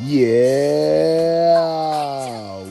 [0.00, 1.58] Yeah,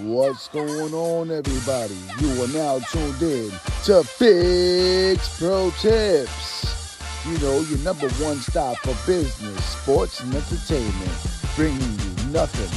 [0.06, 1.96] what's going on, everybody?
[2.20, 3.52] You are now tuned in
[3.86, 6.98] to Figz Pro Tips.
[7.28, 11.12] You know, your number one stop for business, sports, and entertainment,
[11.56, 12.72] bringing you nothing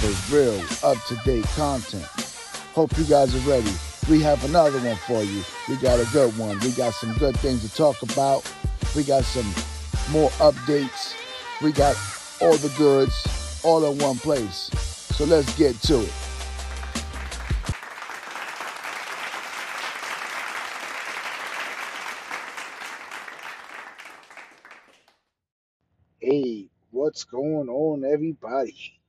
[0.00, 2.06] but real, up to date content.
[2.74, 3.72] Hope you guys are ready.
[4.08, 5.42] We have another one for you.
[5.68, 6.60] We got a good one.
[6.60, 8.48] We got some good things to talk about.
[8.94, 9.52] We got some
[10.12, 11.16] more updates.
[11.60, 11.96] We got
[12.40, 14.70] all the goods all in one place.
[15.16, 16.12] So let's get to it.
[26.20, 29.00] Hey, what's going on, everybody?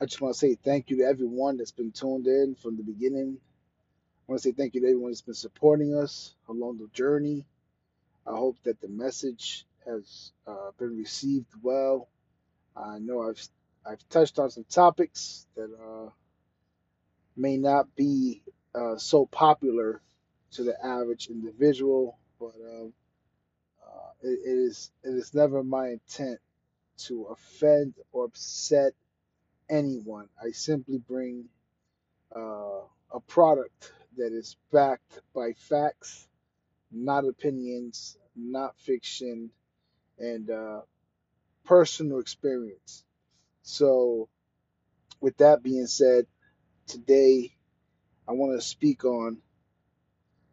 [0.00, 2.82] I just want to say thank you to everyone that's been tuned in from the
[2.82, 3.38] beginning.
[3.38, 7.46] I want to say thank you to everyone that's been supporting us along the journey.
[8.26, 12.08] I hope that the message has uh, been received well.
[12.76, 13.42] I know I've
[13.84, 16.10] I've touched on some topics that uh,
[17.36, 18.42] may not be
[18.74, 20.00] uh, so popular
[20.52, 22.92] to the average individual, but um,
[23.84, 26.38] uh, it, it is it is never my intent
[26.98, 28.92] to offend or upset
[29.68, 30.28] anyone.
[30.42, 31.46] I simply bring
[32.34, 32.80] uh,
[33.12, 36.28] a product that is backed by facts,
[36.90, 39.50] not opinions, not fiction,
[40.18, 40.82] and uh,
[41.64, 43.04] personal experience.
[43.62, 44.28] So,
[45.20, 46.26] with that being said,
[46.86, 47.52] today
[48.26, 49.38] I want to speak on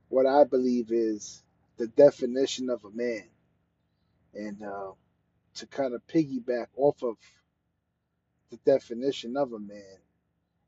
[0.10, 1.44] what I believe is
[1.78, 3.24] the definition of a man.
[4.34, 4.92] And uh,
[5.56, 7.18] to kind of piggyback off of
[8.52, 9.98] the definition of a man,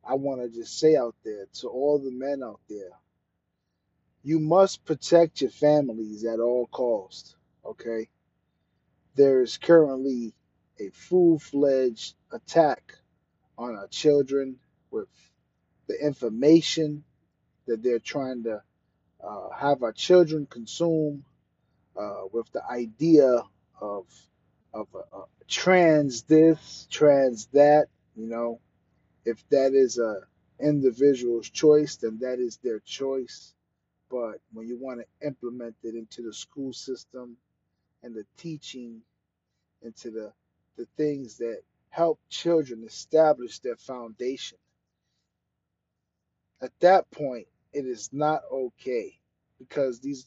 [0.08, 2.92] I want to just say out there to all the men out there,
[4.24, 7.36] you must protect your families at all costs.
[7.66, 8.10] Okay?
[9.16, 10.34] There is currently
[10.80, 12.96] a full-fledged attack
[13.58, 14.58] on our children
[14.90, 15.10] with
[15.88, 17.04] the information
[17.68, 18.62] that they're trying to
[19.24, 21.24] uh, have our children consume
[21.96, 23.44] uh, with the idea
[23.80, 24.06] of
[24.74, 27.88] of a, a trans this, trans that.
[28.16, 28.60] You know,
[29.26, 30.22] if that is a
[30.60, 33.54] individual's choice, then that is their choice.
[34.10, 37.38] But when you want to implement it into the school system
[38.04, 39.02] and the teaching,
[39.82, 40.34] into the
[40.78, 44.58] the things that help children establish their foundation,
[46.62, 49.20] at that point, it is not okay
[49.60, 50.26] because these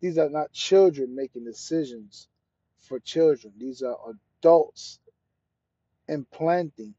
[0.00, 2.28] these are not children making decisions
[2.80, 3.52] for children.
[3.58, 3.96] These are
[4.40, 4.98] adults
[6.08, 6.94] implanting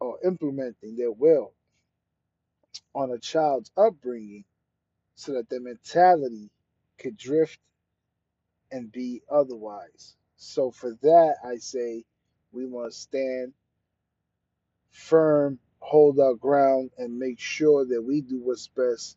[0.00, 1.52] or implementing their will
[2.94, 4.44] on a child's upbringing
[5.14, 6.50] so that their mentality
[6.98, 7.58] could drift
[8.70, 10.16] and be otherwise.
[10.44, 12.04] So for that, I say
[12.52, 13.54] we must stand
[14.90, 19.16] firm, hold our ground, and make sure that we do what's best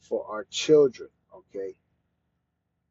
[0.00, 1.10] for our children.
[1.34, 1.76] Okay.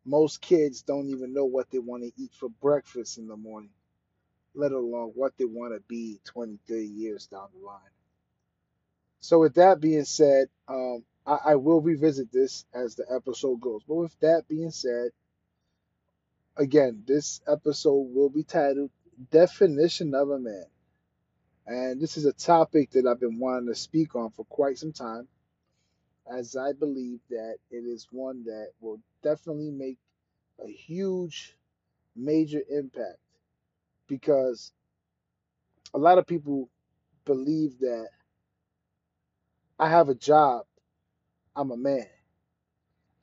[0.05, 3.73] Most kids don't even know what they want to eat for breakfast in the morning,
[4.55, 7.81] let alone what they want to be 20, 30 years down the line.
[9.19, 13.83] So, with that being said, um, I, I will revisit this as the episode goes.
[13.87, 15.11] But with that being said,
[16.61, 18.91] again, this episode will be titled
[19.31, 20.65] Definition of a Man.
[21.65, 24.93] And this is a topic that I've been wanting to speak on for quite some
[24.93, 25.27] time,
[26.31, 29.97] as I believe that it is one that will definitely make
[30.63, 31.57] a huge,
[32.15, 33.17] major impact.
[34.07, 34.71] Because
[35.95, 36.69] a lot of people
[37.25, 38.09] believe that
[39.79, 40.65] I have a job,
[41.55, 42.07] I'm a man.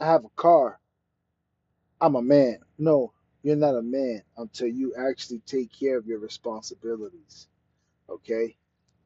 [0.01, 0.81] I have a car,
[2.01, 2.59] I'm a man.
[2.79, 3.13] No,
[3.43, 7.47] you're not a man until you actually take care of your responsibilities.
[8.09, 8.57] Okay?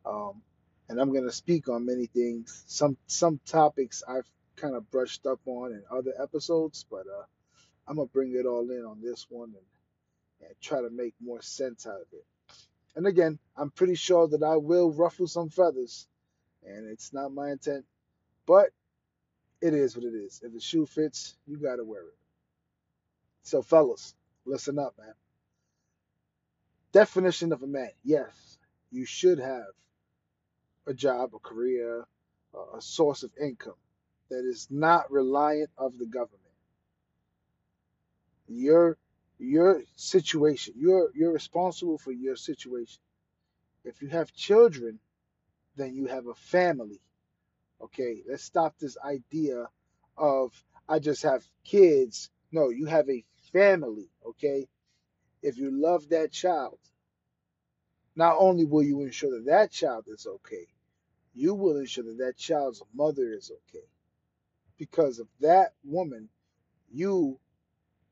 [0.05, 0.43] Um,
[0.89, 2.65] and I'm going to speak on many things.
[2.67, 7.25] Some some topics I've kind of brushed up on in other episodes, but uh,
[7.87, 11.43] I'm gonna bring it all in on this one and, and try to make more
[11.43, 12.25] sense out of it.
[12.95, 16.07] And again, I'm pretty sure that I will ruffle some feathers,
[16.65, 17.85] and it's not my intent,
[18.47, 18.69] but
[19.61, 20.41] it is what it is.
[20.45, 22.19] If the shoe fits, you gotta wear it.
[23.45, 24.15] So, fellas,
[24.47, 25.15] listen up, man.
[26.93, 28.59] Definition of a man: yes,
[28.91, 29.73] you should have
[30.87, 32.07] a job, a career,
[32.77, 33.75] a source of income
[34.31, 36.41] that is not reliant of the government.
[38.49, 38.97] Your
[39.39, 43.01] your situation, you're you're responsible for your situation.
[43.85, 44.99] If you have children,
[45.77, 47.01] then you have a family.
[47.83, 49.67] Okay, let's stop this idea
[50.17, 50.53] of
[50.89, 52.31] I just have kids.
[52.53, 54.09] No, you have a family.
[54.27, 54.69] Okay,
[55.43, 56.79] if you love that child,
[58.17, 60.67] Not only will you ensure that that child is okay,
[61.35, 63.87] you will ensure that that child's mother is okay.
[64.79, 66.29] Because of that woman,
[66.93, 67.39] you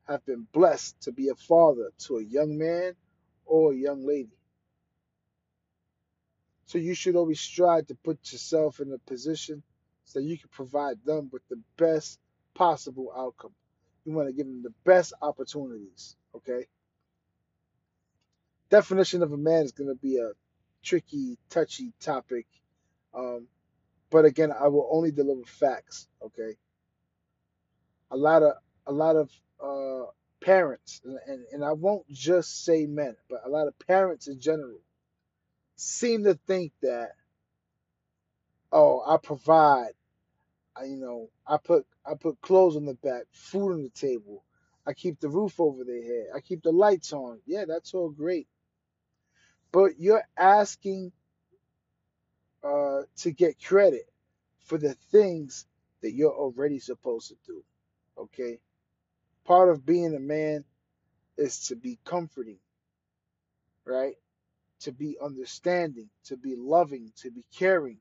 [0.07, 2.93] have been blessed to be a father to a young man
[3.45, 4.37] or a young lady.
[6.67, 9.63] So you should always strive to put yourself in a position
[10.05, 12.19] so you can provide them with the best
[12.55, 13.53] possible outcome.
[14.05, 16.15] You want to give them the best opportunities.
[16.35, 16.65] Okay.
[18.69, 20.31] Definition of a man is going to be a
[20.83, 22.47] tricky, touchy topic.
[23.13, 23.47] Um,
[24.09, 26.07] but again, I will only deliver facts.
[26.23, 26.55] Okay.
[28.09, 28.53] A lot of
[28.87, 29.29] a lot of
[29.63, 30.09] uh,
[30.43, 34.39] parents, and, and, and I won't just say men, but a lot of parents in
[34.39, 34.79] general
[35.75, 37.11] seem to think that
[38.71, 39.91] oh, I provide,
[40.75, 44.43] I, you know, I put I put clothes on the back, food on the table,
[44.87, 47.39] I keep the roof over their head, I keep the lights on.
[47.45, 48.47] Yeah, that's all great,
[49.71, 51.11] but you're asking
[52.63, 54.09] uh, to get credit
[54.65, 55.67] for the things
[56.01, 57.63] that you're already supposed to do.
[58.17, 58.59] Okay,
[59.45, 60.65] part of being a man
[61.37, 62.59] is to be comforting,
[63.85, 64.15] right?
[64.81, 67.97] To be understanding, to be loving, to be caring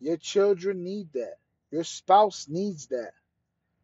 [0.00, 1.36] Your children need that.
[1.70, 3.12] Your spouse needs that.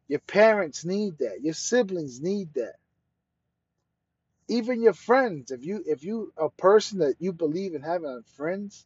[0.08, 1.43] Your parents need that.
[1.43, 2.76] Your siblings need that.
[4.49, 8.84] Even your friends, if you if you a person that you believe in having friends,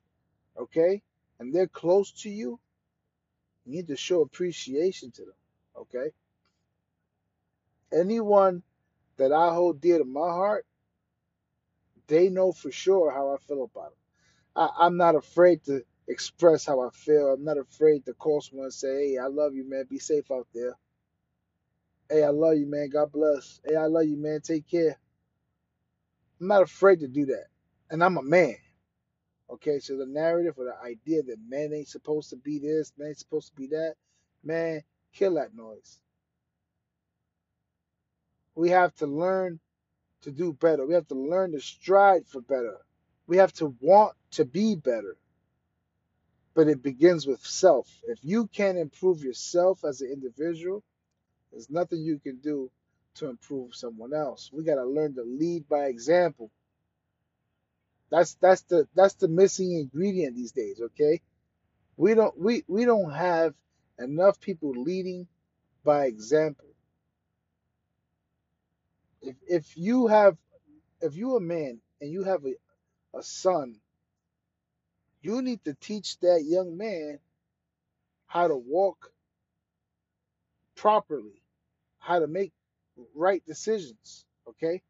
[0.56, 1.02] okay,
[1.40, 2.58] and they're close to you,
[3.64, 5.34] you need to show appreciation to them.
[5.76, 6.10] Okay?
[7.93, 8.62] Anyone
[9.16, 10.66] that I hold dear to my heart,
[12.06, 13.98] they know for sure how I feel about them.
[14.54, 17.35] I, I'm not afraid to express how I feel.
[17.35, 19.87] I'm not afraid to call someone and say, Hey, I love you, man.
[19.91, 20.76] Be safe out there.
[22.11, 22.91] Hey, I love you, man.
[22.91, 23.61] God bless.
[23.67, 24.41] Hey, I love you, man.
[24.43, 24.99] Take care.
[26.41, 27.47] I'm not afraid to do that.
[27.91, 28.56] And I'm a man.
[29.50, 33.11] Okay, so the narrative or the idea that man ain't supposed to be this, man
[33.11, 33.94] ain't supposed to be that,
[34.44, 34.82] man,
[35.14, 36.00] kill that noise.
[38.56, 39.61] We have to learn
[40.23, 40.87] to do better.
[40.87, 42.79] We have to learn to strive for better.
[43.29, 45.17] We have to want to be better.
[46.56, 47.88] But it begins with self.
[48.08, 50.85] If you can't improve yourself as an individual,
[51.53, 52.70] there's nothing you can do
[53.17, 54.50] to improve someone else.
[54.53, 56.50] We got to learn to lead by example.
[58.11, 61.23] That's that's the that's the missing ingredient these days, okay?
[61.97, 63.55] We don't we we don't have
[63.99, 65.29] enough people leading
[65.85, 66.69] by example.
[69.23, 70.37] If if you have
[71.03, 72.55] if you're a man and you have a,
[73.19, 73.76] a son,
[75.26, 77.19] you need to teach that young man
[78.26, 79.11] how to walk
[80.76, 81.43] properly,
[81.99, 82.52] how to make
[83.14, 84.82] right decisions, okay?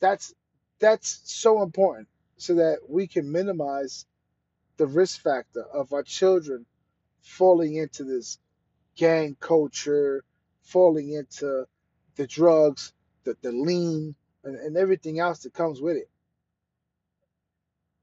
[0.00, 0.34] That's
[0.78, 4.04] that's so important so that we can minimize
[4.76, 6.66] the risk factor of our children
[7.22, 8.38] falling into this
[8.96, 10.22] gang culture,
[10.62, 11.64] falling into
[12.16, 12.92] the drugs,
[13.24, 14.14] the, the lean,
[14.44, 16.10] and, and everything else that comes with it.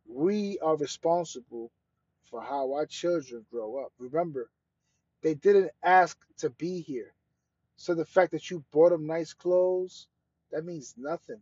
[0.07, 1.71] We are responsible
[2.29, 3.91] for how our children grow up.
[3.99, 4.49] Remember,
[5.21, 7.13] they didn't ask to be here.
[7.77, 10.07] So the fact that you bought them nice clothes,
[10.51, 11.41] that means nothing.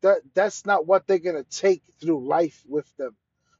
[0.00, 3.16] That that's not what they're gonna take through life with them.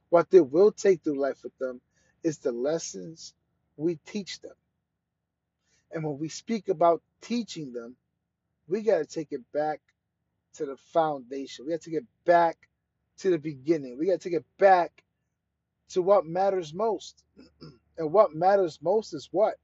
[0.09, 1.81] What they will take through life with them
[2.23, 3.33] is the lessons
[3.77, 4.55] we teach them.
[5.91, 7.95] And when we speak about teaching them,
[8.67, 9.81] we gotta take it back
[10.55, 11.65] to the foundation.
[11.65, 12.69] We have to get back
[13.19, 13.97] to the beginning.
[13.97, 14.91] We gotta take it back
[15.91, 17.23] to what matters most.
[17.97, 19.55] and what matters most is what?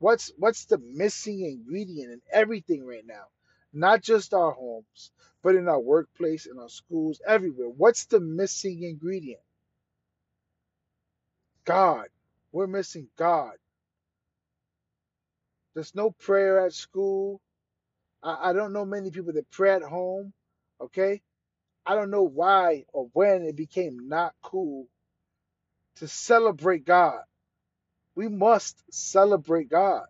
[0.00, 3.26] What's what's the missing ingredient in everything right now?
[3.72, 5.12] Not just our homes,
[5.42, 7.68] but in our workplace, in our schools, everywhere.
[7.70, 9.42] What's the missing ingredient?
[11.64, 12.08] God.
[12.52, 13.54] We're missing God.
[15.74, 17.40] There's no prayer at school.
[18.22, 20.32] I, I don't know many people that pray at home.
[20.80, 21.22] Okay?
[21.86, 24.88] I don't know why or when it became not cool
[25.96, 27.20] to celebrate God.
[28.14, 30.06] We must celebrate God,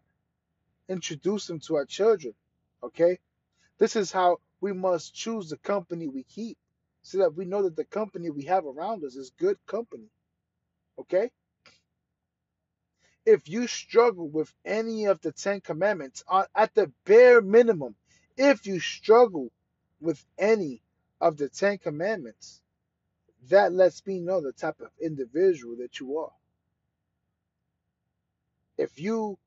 [0.89, 2.35] introduce Him to our children.
[2.83, 3.19] Okay?
[3.79, 6.59] This is how we must choose the company we keep
[7.03, 10.09] so that we know that the company we have around us is good company.
[10.99, 11.31] Okay?
[13.27, 17.97] If you struggle with any of the Ten Commandments, uh, at the bare minimum,
[18.37, 19.51] if you struggle
[20.01, 20.83] with any
[21.21, 22.61] of the Ten Commandments,
[23.51, 26.33] that lets me know the type of individual that you are.
[28.79, 29.39] If you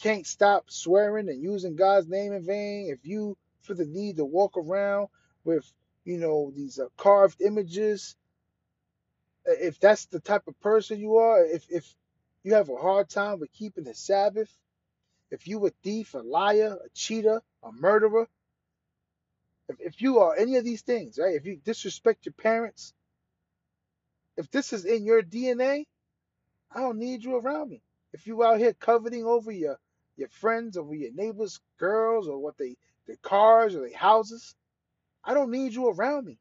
[0.00, 4.24] can't stop swearing and using God's name in vain, if you feel the need to
[4.24, 5.08] walk around
[5.44, 5.64] with
[6.04, 8.16] you know, these uh, carved images.
[9.46, 11.94] If that's the type of person you are, if if
[12.42, 14.50] you have a hard time with keeping the Sabbath,
[15.30, 18.28] if you a thief, a liar, a cheater, a murderer,
[19.68, 21.34] if, if you are any of these things, right?
[21.34, 22.92] If you disrespect your parents,
[24.36, 25.86] if this is in your DNA,
[26.70, 27.82] I don't need you around me.
[28.12, 29.78] If you out here coveting over your
[30.16, 34.54] your friends, over your neighbors' girls, or what they their cars or their houses,
[35.24, 36.38] I don't need you around me.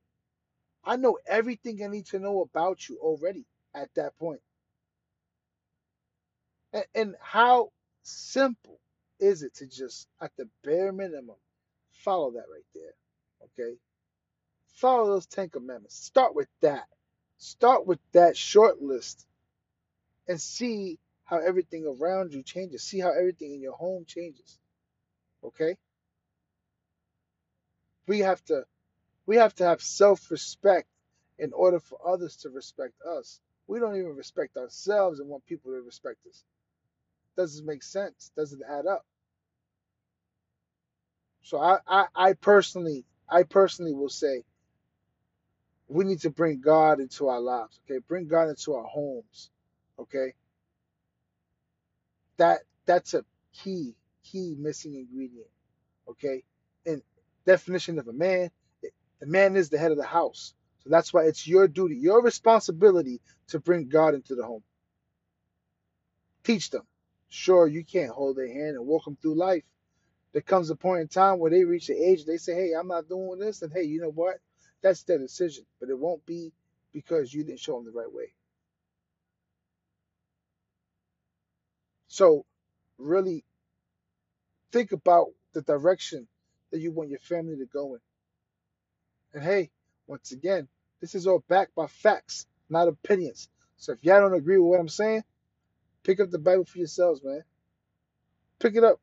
[0.84, 4.42] I know everything I need to know about you already at that point.
[6.74, 7.72] And, and how
[8.04, 8.80] simple
[9.20, 11.38] is it to just, at the bare minimum,
[11.92, 12.94] follow that right there?
[13.60, 13.78] Okay?
[14.76, 15.96] Follow those Ten Commandments.
[15.96, 16.86] Start with that.
[17.38, 19.26] Start with that short list
[20.28, 22.84] and see how everything around you changes.
[22.84, 24.60] See how everything in your home changes.
[25.44, 25.78] Okay?
[28.08, 28.66] We have to
[29.26, 30.88] we have to have self-respect
[31.40, 33.40] in order for others to respect us.
[33.68, 36.44] We don't even respect ourselves and want people to respect us.
[37.38, 38.32] Doesn't make sense.
[38.36, 39.06] Doesn't add up.
[41.44, 44.44] So I, I, I personally I personally will say
[45.88, 47.80] we need to bring God into our lives.
[47.90, 49.52] Okay, bring God into our homes.
[50.00, 50.34] Okay,
[52.38, 55.48] that that's a key key missing ingredient.
[56.10, 56.44] Okay,
[56.86, 57.02] and
[57.46, 58.50] definition of a man,
[59.20, 60.54] the man is the head of the house.
[60.84, 64.64] So that's why it's your duty, your responsibility to bring God into the home.
[66.44, 66.84] Teach them.
[67.30, 69.64] Sure, you can't hold their hand and walk them through life.
[70.34, 72.88] There comes a point in time where they reach the age they say, "Hey, I'm
[72.88, 74.40] not doing this," and hey, you know what?
[74.82, 76.54] That's their decision, but it won't be
[76.94, 78.34] because you didn't show them the right way.
[82.08, 82.46] So,
[82.98, 83.46] really
[84.72, 86.28] think about the direction
[86.72, 88.02] that you want your family to go in.
[89.34, 89.72] And hey,
[90.08, 90.68] once again,
[91.02, 93.50] this is all backed by facts, not opinions.
[93.78, 95.24] So if y'all don't agree with what I'm saying,
[96.04, 97.44] pick up the Bible for yourselves, man.
[98.60, 99.00] Pick it up.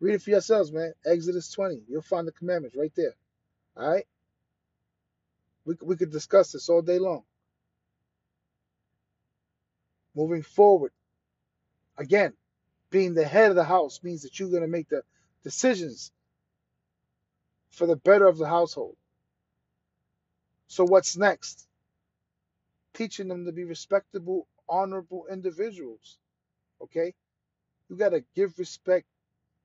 [0.00, 0.92] Read it for yourselves, man.
[1.04, 1.82] Exodus 20.
[1.88, 3.14] You'll find the commandments right there.
[3.76, 4.06] All right?
[5.64, 7.22] We, we could discuss this all day long.
[10.14, 10.92] Moving forward,
[11.98, 12.32] again,
[12.90, 15.02] being the head of the house means that you're going to make the
[15.44, 16.12] decisions
[17.70, 18.96] for the better of the household.
[20.68, 21.66] So, what's next?
[22.94, 26.18] Teaching them to be respectable, honorable individuals.
[26.82, 27.14] Okay?
[27.88, 29.06] You got to give respect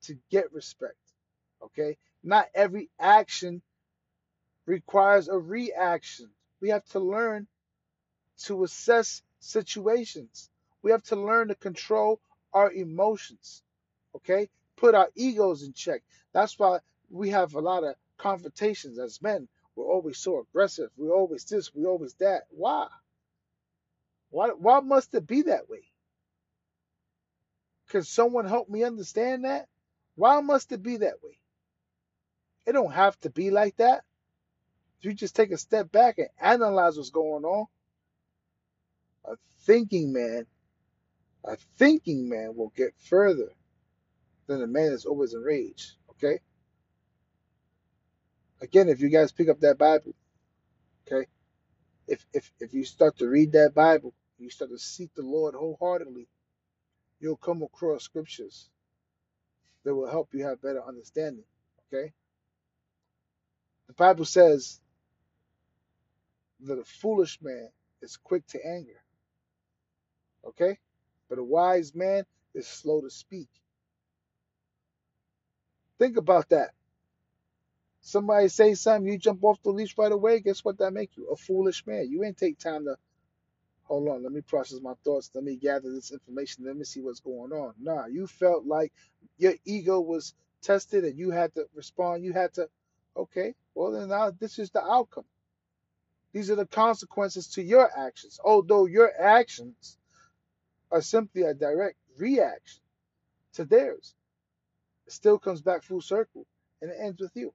[0.03, 0.95] to get respect.
[1.63, 1.97] Okay?
[2.23, 3.61] Not every action
[4.65, 6.29] requires a reaction.
[6.61, 7.47] We have to learn
[8.43, 10.49] to assess situations.
[10.81, 12.19] We have to learn to control
[12.53, 13.63] our emotions.
[14.15, 14.49] Okay?
[14.77, 16.01] Put our egos in check.
[16.33, 16.79] That's why
[17.09, 19.47] we have a lot of confrontations as men.
[19.75, 20.89] We're always so aggressive.
[20.97, 22.43] We're always this, we're always that.
[22.49, 22.87] Why?
[24.29, 25.83] Why why must it be that way?
[27.89, 29.67] Can someone help me understand that?
[30.15, 31.37] Why must it be that way?
[32.65, 34.03] It don't have to be like that.
[34.99, 37.65] If you just take a step back and analyze what's going on,
[39.25, 40.45] a thinking man,
[41.43, 43.51] a thinking man will get further
[44.47, 45.93] than a man that's always enraged.
[46.11, 46.39] Okay?
[48.61, 50.13] Again, if you guys pick up that Bible,
[51.07, 51.27] okay,
[52.07, 55.55] if if if you start to read that Bible, you start to seek the Lord
[55.55, 56.27] wholeheartedly,
[57.19, 58.69] you'll come across scriptures
[59.83, 61.43] that will help you have better understanding.
[61.93, 62.11] Okay?
[63.87, 64.79] The Bible says
[66.61, 67.69] that a foolish man
[68.01, 69.01] is quick to anger.
[70.47, 70.77] Okay?
[71.29, 73.47] But a wise man is slow to speak.
[75.99, 76.71] Think about that.
[78.01, 80.39] Somebody say something, you jump off the leash right away.
[80.39, 81.27] Guess what that make you?
[81.31, 82.09] A foolish man.
[82.09, 82.95] You ain't take time to
[83.91, 87.01] hold on, let me process my thoughts, let me gather this information, let me see
[87.01, 87.73] what's going on.
[87.77, 88.93] Nah, you felt like
[89.37, 92.69] your ego was tested and you had to respond, you had to
[93.17, 95.25] okay, well then now this is the outcome.
[96.31, 98.39] These are the consequences to your actions.
[98.41, 99.97] Although your actions
[100.89, 102.81] are simply a direct reaction
[103.55, 104.15] to theirs.
[105.05, 106.45] It still comes back full circle
[106.81, 107.53] and it ends with you.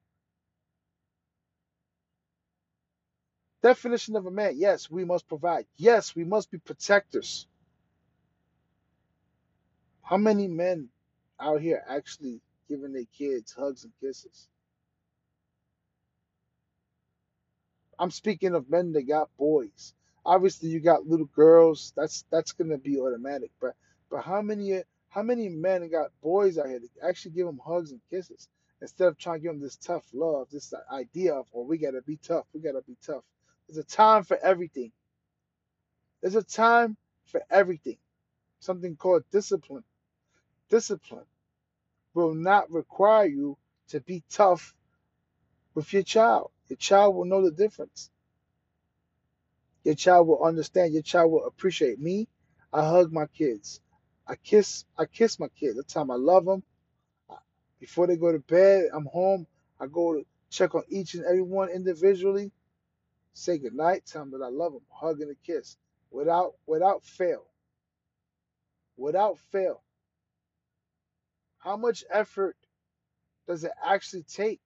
[3.66, 5.66] Definition of a man yes, we must provide.
[5.76, 7.48] Yes, we must be protectors.
[10.02, 10.88] How many men
[11.40, 14.46] out here actually giving their kids hugs and kisses?
[17.98, 19.94] I'm speaking of men that got boys.
[20.24, 21.92] Obviously, you got little girls.
[21.96, 23.50] That's that's gonna be automatic.
[23.60, 23.74] But
[24.12, 27.90] but how many how many men got boys out here that actually give them hugs
[27.90, 28.48] and kisses?
[28.80, 32.02] Instead of trying to give them this tough love, this idea of, oh, we gotta
[32.02, 33.24] be tough, we gotta be tough.
[33.68, 34.92] There's a time for everything.
[36.20, 36.96] There's a time
[37.26, 37.98] for everything.
[38.60, 39.84] Something called discipline.
[40.70, 41.24] Discipline
[42.14, 43.56] will not require you
[43.88, 44.74] to be tough
[45.74, 46.50] with your child.
[46.68, 48.10] Your child will know the difference.
[49.84, 50.94] Your child will understand.
[50.94, 52.26] Your child will appreciate me.
[52.72, 53.80] I hug my kids.
[54.26, 54.84] I kiss.
[54.98, 55.76] I kiss my kids.
[55.76, 56.62] That's time I love them.
[57.78, 59.46] Before they go to bed, I'm home.
[59.78, 62.50] I go to check on each and every one individually.
[63.36, 64.06] Say goodnight.
[64.06, 64.82] Tell them that I love them.
[64.90, 65.76] Hug and a kiss.
[66.10, 67.44] Without without fail.
[68.96, 69.82] Without fail.
[71.58, 72.56] How much effort
[73.46, 74.60] does it actually take?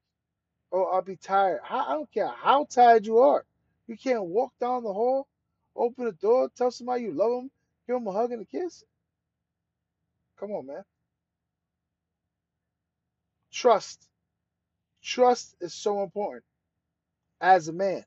[0.70, 1.60] Oh, I'll be tired.
[1.68, 3.44] I don't care how tired you are.
[3.88, 5.26] You can't walk down the hall,
[5.74, 7.50] open the door, tell somebody you love them,
[7.88, 8.84] give them a hug and a kiss.
[10.38, 10.84] Come on, man.
[13.52, 14.06] Trust.
[15.02, 16.44] Trust is so important
[17.40, 18.04] as a man.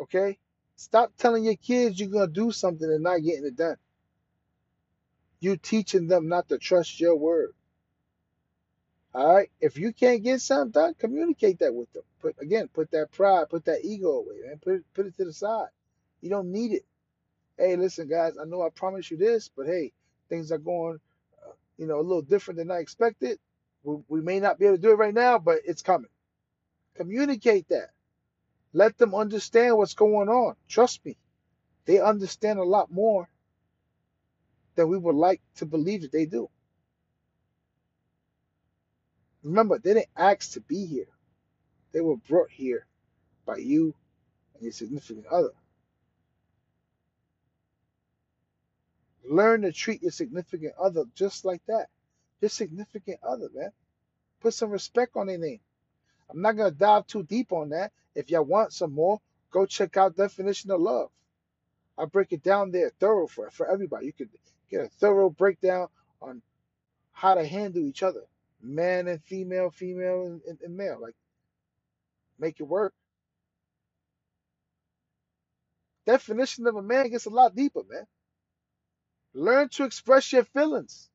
[0.00, 0.38] Okay?
[0.76, 3.76] Stop telling your kids you're going to do something and not getting it done.
[5.40, 7.52] You teaching them not to trust your word.
[9.14, 9.50] All right.
[9.60, 12.02] If you can't get something done, communicate that with them.
[12.20, 14.58] Put again, put that pride, put that ego away, man.
[14.62, 15.68] Put it, put it to the side.
[16.20, 16.84] You don't need it.
[17.58, 18.34] Hey, listen, guys.
[18.40, 19.92] I know I promised you this, but hey,
[20.28, 20.98] things are going,
[21.46, 23.38] uh, you know, a little different than I expected.
[23.84, 26.10] We, we may not be able to do it right now, but it's coming.
[26.96, 27.90] Communicate that.
[28.74, 30.56] Let them understand what's going on.
[30.68, 31.16] Trust me,
[31.86, 33.28] they understand a lot more
[34.74, 36.50] than we would like to believe that they do.
[39.44, 41.06] Remember, they didn't ask to be here.
[41.92, 42.84] They were brought here
[43.46, 43.94] by you
[44.54, 45.52] and your significant other.
[49.24, 51.86] Learn to treat your significant other just like that.
[52.40, 53.70] Your significant other, man.
[54.40, 55.60] Put some respect on their name.
[56.30, 57.92] I'm not gonna dive too deep on that.
[58.14, 61.10] If y'all want some more, go check out definition of love.
[61.98, 64.06] I break it down there thorough for for everybody.
[64.06, 64.30] You could
[64.70, 65.88] get a thorough breakdown
[66.22, 66.42] on
[67.12, 68.22] how to handle each other
[68.64, 70.98] man and female, female and, and, and male.
[71.00, 71.14] Like,
[72.38, 72.94] make it work.
[76.06, 78.06] Definition of a man gets a lot deeper, man.
[79.34, 81.10] Learn to express your feelings,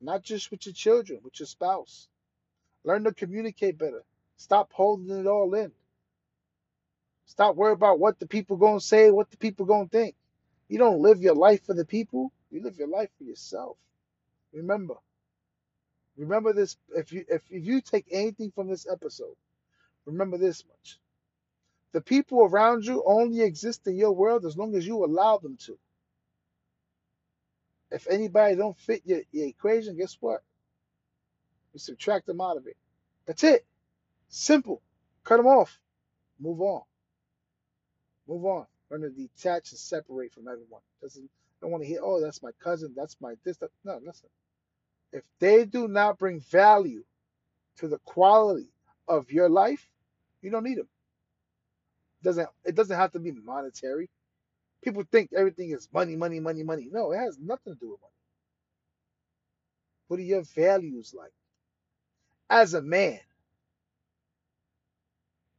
[0.00, 2.08] not just with your children, with your spouse.
[2.84, 4.04] Learn to communicate better.
[4.36, 5.72] Stop holding it all in.
[7.26, 10.14] Stop worrying about what the people gonna say, what the people gonna think.
[10.68, 12.32] You don't live your life for the people.
[12.50, 13.76] You live your life for yourself.
[14.52, 14.94] Remember,
[16.16, 19.36] Remember this if you if, if you take anything from this episode,
[20.06, 20.98] remember this much.
[21.92, 25.56] The people around you only exist in your world as long as you allow them
[25.66, 25.78] to.
[27.90, 30.42] If anybody don't fit your, your equation, guess what?
[31.74, 32.76] You subtract them out of it.
[33.26, 33.64] That's it.
[34.28, 34.82] Simple.
[35.24, 35.78] Cut them off.
[36.40, 36.82] Move on.
[38.28, 38.66] Move on.
[38.90, 40.82] Learn to detach and separate from everyone.
[41.02, 41.30] Doesn't
[41.62, 43.70] don't want to hear, oh, that's my cousin, that's my this, that.
[43.84, 44.28] No, listen
[45.12, 47.02] if they do not bring value
[47.78, 48.68] to the quality
[49.08, 49.88] of your life,
[50.42, 50.88] you don't need them.
[52.22, 54.10] It doesn't it doesn't have to be monetary.
[54.82, 56.88] People think everything is money, money, money, money.
[56.92, 58.12] No, it has nothing to do with money.
[60.08, 61.32] What are your values like?
[62.50, 63.20] As a man,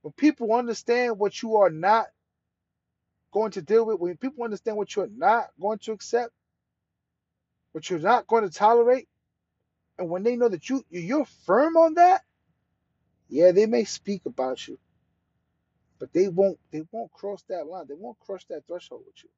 [0.04, 2.08] when people understand what you are not
[3.34, 6.34] going to deal with, when people understand what you're not going to accept,
[7.73, 9.08] what you're not going to tolerate,
[9.99, 12.21] and when they know that you you're firm on that,
[13.30, 14.80] yeah, they may speak about you,
[15.99, 17.86] but they won't they won't cross that line.
[17.88, 19.30] They won't cross that threshold with you.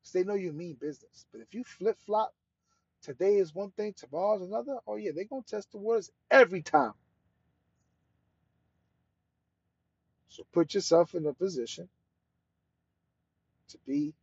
[0.00, 1.26] Because they know you mean business.
[1.32, 2.34] But if you flip flop,
[3.02, 6.94] today is one thing, tomorrow's another, oh yeah, they're gonna test the waters every time.
[10.28, 11.88] So put yourself in a position
[13.68, 14.14] to be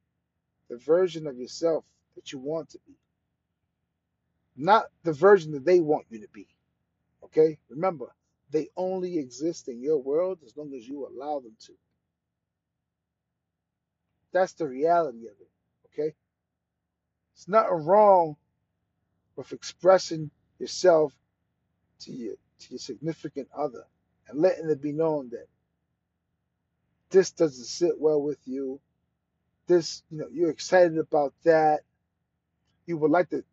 [0.70, 1.84] the version of yourself
[2.16, 2.96] that you want to be
[4.60, 6.48] not the version that they want you to be.
[7.24, 7.58] Okay?
[7.70, 8.14] Remember,
[8.52, 11.74] they only exist in your world as long as you allow them to.
[14.34, 15.50] That's the reality of it.
[15.94, 16.14] Okay?
[17.34, 18.36] It's nothing wrong
[19.40, 21.14] with expressing yourself
[22.02, 23.86] to your to your significant other
[24.28, 25.48] and letting it be known that
[27.10, 28.82] this doesn't sit well with you.
[29.66, 31.80] This, you know, you're excited about that.
[32.86, 33.46] You would like to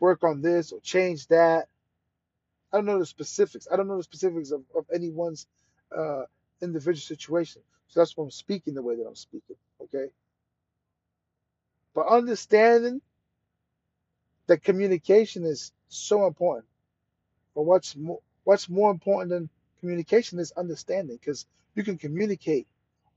[0.00, 1.66] work on this or change that.
[2.72, 3.68] I don't know the specifics.
[3.70, 5.46] I don't know the specifics of, of anyone's
[5.94, 6.22] uh,
[6.62, 7.60] individual situation.
[7.88, 9.56] So that's why I'm speaking the way that I'm speaking.
[9.82, 10.06] Okay.
[11.94, 13.02] But understanding
[14.46, 16.66] that communication is so important.
[17.54, 22.66] But what's more what's more important than communication is understanding because you can communicate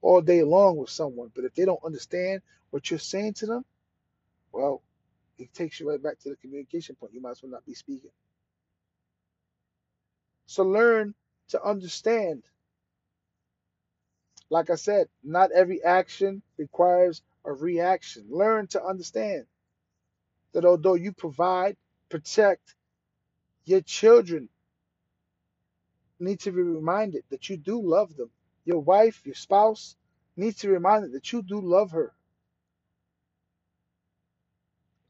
[0.01, 3.65] all day long with someone, but if they don't understand what you're saying to them,
[4.51, 4.81] well,
[5.37, 7.13] it takes you right back to the communication point.
[7.13, 8.11] You might as well not be speaking.
[10.47, 11.13] So learn
[11.49, 12.43] to understand.
[14.49, 18.25] Like I said, not every action requires a reaction.
[18.29, 19.45] Learn to understand
[20.53, 21.77] that although you provide,
[22.09, 22.75] protect
[23.65, 24.49] your children,
[26.19, 28.29] need to be reminded that you do love them.
[28.65, 29.95] Your wife, your spouse
[30.35, 32.13] needs to be reminded that you do love her.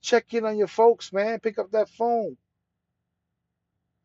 [0.01, 1.39] Check in on your folks, man.
[1.39, 2.37] Pick up that phone.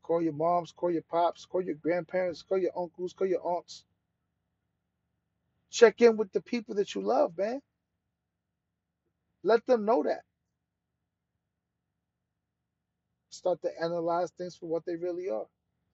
[0.02, 3.84] Call your moms, call your pops, call your grandparents, call your uncles, call your aunts.
[5.70, 7.60] Check in with the people that you love, man.
[9.42, 10.22] Let them know that.
[13.34, 15.46] Start to analyze things for what they really are.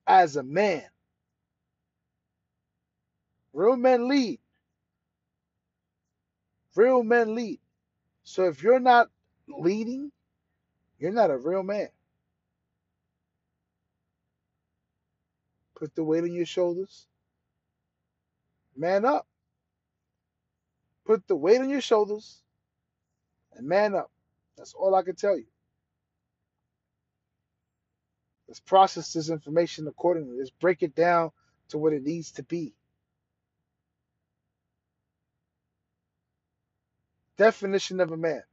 [0.07, 0.83] As a man,
[3.53, 4.39] real men lead.
[6.75, 7.59] Real men lead.
[8.23, 9.09] So if you're not
[9.47, 10.11] leading,
[10.99, 11.89] you're not a real man.
[15.75, 17.07] Put the weight on your shoulders.
[18.75, 19.27] Man up.
[21.05, 22.41] Put the weight on your shoulders
[23.53, 24.11] and man up.
[24.57, 25.45] That's all I can tell you.
[28.51, 30.37] Let's process this information accordingly.
[30.37, 31.31] Let's break it down
[31.69, 32.73] to what it needs to be.
[37.37, 38.43] Definition of a man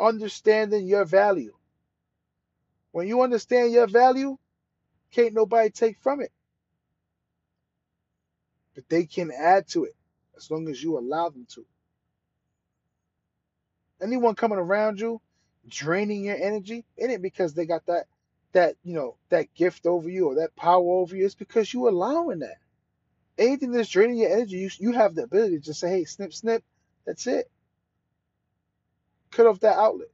[0.00, 1.52] understanding your value.
[2.92, 4.38] When you understand your value,
[5.10, 6.32] can't nobody take from it.
[8.74, 9.94] But they can add to it
[10.38, 11.66] as long as you allow them to.
[14.00, 15.20] Anyone coming around you
[15.68, 18.06] draining your energy, in it because they got that
[18.52, 21.24] that you know that gift over you or that power over you.
[21.24, 22.58] It's because you allowing that.
[23.38, 26.32] Anything that's draining your energy, you you have the ability to just say, "Hey, snip,
[26.34, 26.64] snip."
[27.06, 27.50] That's it.
[29.32, 30.08] Cut off that outlet.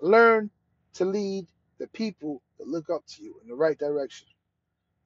[0.00, 0.50] Learn
[0.94, 1.46] to lead
[1.78, 4.28] the people that look up to you in the right direction.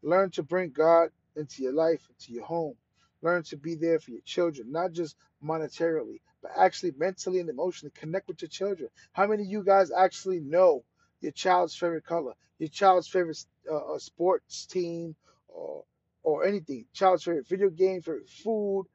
[0.02, 2.76] Learn to bring God into your life, into your home.
[3.22, 7.92] Learn to be there for your children, not just monetarily, but actually mentally and emotionally.
[7.94, 8.90] Connect with your children.
[9.12, 10.84] How many of you guys actually know
[11.20, 15.16] your child's favorite color, your child's favorite uh, uh, sports team,
[15.48, 15.84] or
[16.22, 18.86] or anything, child's favorite video game, favorite food,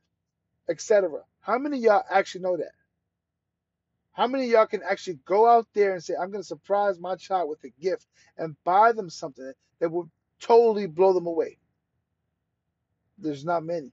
[0.69, 1.21] etc.
[1.41, 2.71] How many of y'all actually know that?
[4.13, 6.99] How many of y'all can actually go out there and say, I'm going to surprise
[6.99, 8.05] my child with a gift
[8.37, 10.09] and buy them something that will
[10.39, 11.57] totally blow them away?
[13.17, 13.91] There's not many.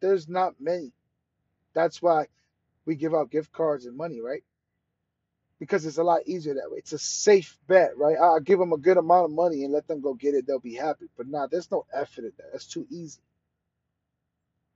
[0.00, 0.92] There's not many.
[1.74, 2.26] That's why
[2.86, 4.42] we give out gift cards and money, right?
[5.58, 6.78] Because it's a lot easier that way.
[6.78, 8.16] It's a safe bet, right?
[8.20, 10.46] I'll give them a good amount of money and let them go get it.
[10.46, 11.06] They'll be happy.
[11.16, 12.52] But nah, there's no effort in that.
[12.52, 13.20] That's too easy.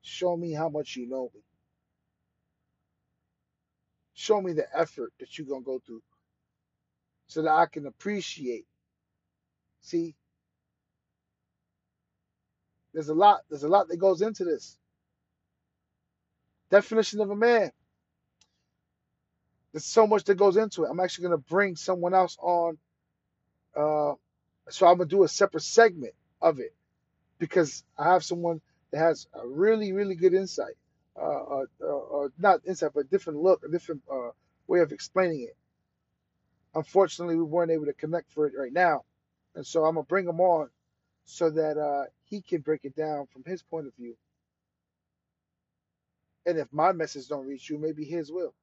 [0.02, 1.40] Show me how much you know me.
[4.12, 6.02] Show me the effort that you're going to go through
[7.26, 8.66] so that I can appreciate.
[9.80, 10.14] See,
[12.92, 14.78] there's a lot, there's a lot that goes into this.
[16.74, 17.70] Definition of a man.
[19.70, 20.88] There's so much that goes into it.
[20.90, 22.78] I'm actually going to bring someone else on.
[23.76, 24.14] Uh,
[24.68, 26.74] so I'm going to do a separate segment of it
[27.38, 28.60] because I have someone
[28.90, 30.74] that has a really, really good insight.
[31.16, 34.30] Uh, uh, uh, uh not insight, but a different look, a different uh,
[34.66, 35.56] way of explaining it.
[36.74, 39.04] Unfortunately, we weren't able to connect for it right now.
[39.54, 40.70] And so I'm going to bring him on
[41.24, 44.16] so that uh, he can break it down from his point of view.
[46.46, 48.54] And if my message don't reach you, maybe his will.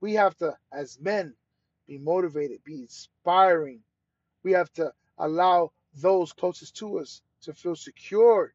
[0.00, 1.34] We have to, as men,
[1.88, 3.80] be motivated, be inspiring.
[4.44, 8.52] We have to allow those closest to us to feel secured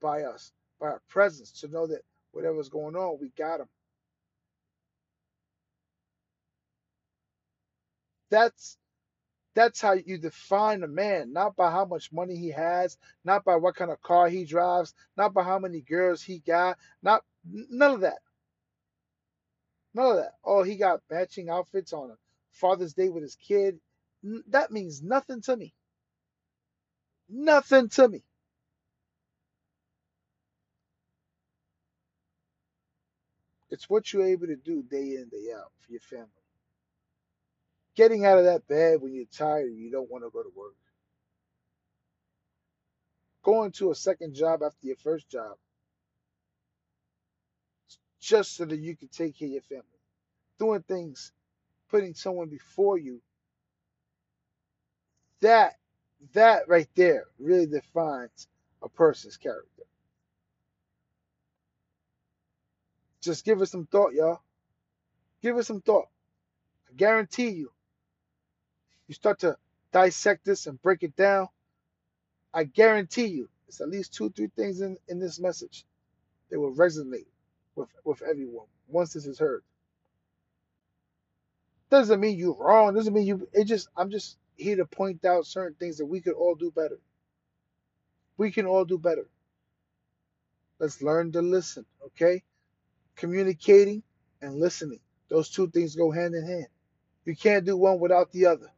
[0.00, 2.02] by us, by our presence, to know that
[2.32, 3.68] whatever's going on, we got them.
[8.30, 8.78] That's
[9.54, 13.56] that's how you define a man, not by how much money he has, not by
[13.56, 17.92] what kind of car he drives, not by how many girls he got, not none
[17.92, 18.18] of that.
[19.94, 20.34] None of that.
[20.44, 22.14] Oh, he got matching outfits on a
[22.52, 23.78] Father's Day with his kid.
[24.48, 25.74] That means nothing to me.
[27.28, 28.24] Nothing to me.
[33.70, 36.28] It's what you're able to do day in, day out for your family.
[37.96, 40.52] Getting out of that bed when you're tired and you don't want to go to
[40.56, 40.74] work.
[43.44, 45.56] Going to a second job after your first job.
[48.20, 49.84] just so that you can take care of your family.
[50.58, 51.32] Doing things,
[51.90, 53.20] putting someone before you,
[55.40, 55.74] that
[56.34, 58.48] that right there really defines
[58.82, 59.82] a person's character.
[63.22, 64.40] Just give it some thought, y'all.
[65.42, 66.08] Give it some thought.
[66.90, 67.72] I guarantee you,
[69.08, 69.56] you start to
[69.92, 71.48] dissect this and break it down.
[72.54, 75.84] I guarantee you, it's at least two, three things in, in this message
[76.50, 77.26] that will resonate
[77.74, 79.62] with, with everyone once this is heard.
[81.90, 82.94] Doesn't mean you're wrong.
[82.94, 83.48] Doesn't mean you.
[83.52, 86.70] It just I'm just here to point out certain things that we could all do
[86.70, 86.98] better.
[88.38, 89.26] We can all do better.
[90.78, 92.42] Let's learn to listen, okay?
[93.16, 94.02] Communicating
[94.40, 95.00] and listening.
[95.28, 96.66] Those two things go hand in hand.
[97.24, 98.70] You can't do one without the other.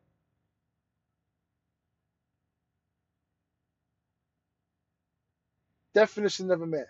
[5.95, 6.87] Definition of a man.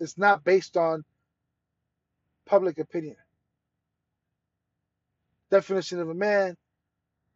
[0.00, 1.04] It's not based on
[2.46, 3.16] public opinion.
[5.50, 6.56] Definition of a man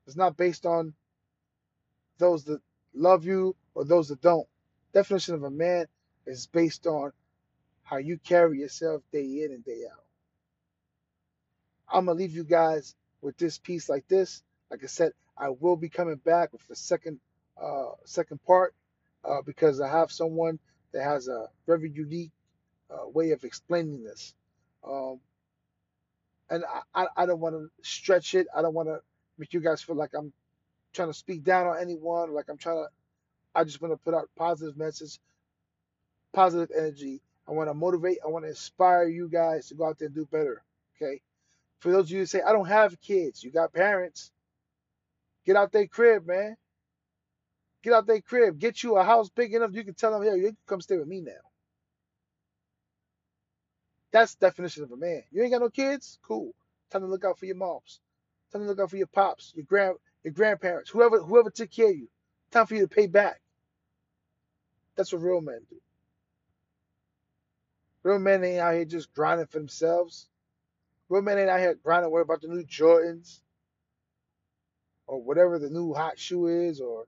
[0.07, 0.95] is not based on
[2.19, 2.61] those that
[2.95, 4.47] love you or those that don't.
[4.93, 5.87] Definition of a man
[6.27, 7.13] is based on
[7.83, 10.05] how you carry yourself day in and day out.
[11.93, 14.43] I'm gonna leave you guys with this piece like this.
[14.71, 17.21] Like I said, I will be coming back with the second
[17.61, 18.75] uh, second part
[19.25, 20.59] uh, because I have someone
[20.93, 22.33] that has a very unique
[22.91, 24.35] uh, way of explaining this.
[24.87, 25.21] Um,
[26.51, 28.47] and I, I, don't want to stretch it.
[28.55, 29.01] I don't want to
[29.39, 30.33] make you guys feel like I'm
[30.93, 32.35] trying to speak down on anyone.
[32.35, 32.89] Like I'm trying to.
[33.55, 35.19] I just want to put out positive message,
[36.33, 37.21] positive energy.
[37.49, 38.19] I want to motivate.
[38.25, 40.63] I want to inspire you guys to go out there and do better.
[40.97, 41.21] Okay.
[41.81, 44.31] For those of you who say I don't have kids, you got parents.
[45.45, 46.57] Get out their crib, man.
[47.83, 48.59] Get out their crib.
[48.59, 50.97] Get you a house big enough you can tell them, hey, you can come stay
[50.97, 51.33] with me now.
[54.13, 55.23] That's definition of a man.
[55.31, 56.19] You ain't got no kids?
[56.23, 56.55] Cool.
[56.91, 58.01] Time to look out for your moms.
[58.53, 61.91] Time to look out for your pops, your grand your grandparents, whoever whoever took care
[61.91, 62.09] of you.
[62.51, 63.41] Time for you to pay back.
[64.95, 65.77] That's what real men do.
[68.03, 70.29] Real men ain't out here just grinding for themselves.
[71.09, 73.41] Real men ain't out here grinding worry about the new Jordans
[75.07, 77.07] or whatever the new hot shoe is or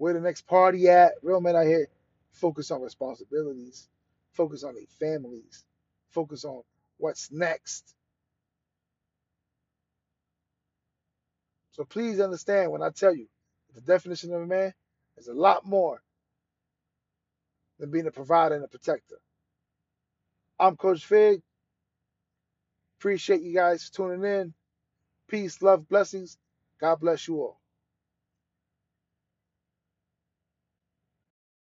[0.00, 1.14] where the next party at.
[1.22, 1.88] Real men out here
[2.32, 3.88] focus on responsibilities,
[4.34, 5.64] focus on their families,
[6.10, 6.62] focus on
[6.98, 7.94] what's next.
[11.72, 13.28] So please understand when I tell you
[13.74, 14.74] the definition of a man
[15.18, 16.02] is a lot more
[17.80, 19.18] than being a provider and a protector.
[20.60, 21.42] I'm Coach Fig.
[23.00, 24.54] Appreciate you guys tuning in.
[25.28, 26.38] Peace, love, blessings.
[26.80, 27.59] God bless you all.